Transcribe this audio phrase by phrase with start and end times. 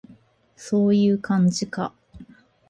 [0.55, 1.93] そういう感じか